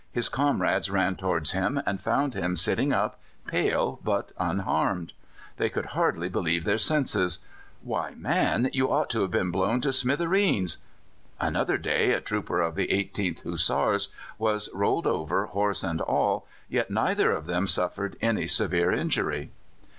his 0.11 0.29
comrades 0.29 0.89
ran 0.89 1.15
towards 1.15 1.51
him, 1.51 1.79
and 1.85 2.01
found 2.01 2.33
him 2.33 2.55
sitting 2.55 2.91
up, 2.91 3.19
pale, 3.45 3.99
but 4.03 4.31
unharmed. 4.39 5.13
They 5.57 5.69
could 5.69 5.85
hardly 5.93 6.27
believe 6.27 6.63
their 6.63 6.79
senses. 6.79 7.37
"Why, 7.83 8.15
man, 8.15 8.71
you 8.73 8.91
ought 8.91 9.11
to 9.11 9.21
have 9.21 9.29
been 9.29 9.51
blown 9.51 9.79
to 9.81 9.91
smithereens!" 9.91 10.79
Another 11.39 11.77
day 11.77 12.13
a 12.13 12.19
trooper 12.19 12.61
of 12.61 12.73
the 12.73 12.87
18th 12.87 13.43
Hussars 13.43 14.09
was 14.39 14.69
rolled 14.73 15.05
over, 15.05 15.45
horse 15.45 15.83
and 15.83 16.01
all, 16.01 16.47
yet 16.67 16.89
neither 16.89 17.29
of 17.31 17.45
them 17.45 17.67
suffered 17.67 18.15
any 18.23 18.47
severe 18.47 18.91
injury. 18.91 19.51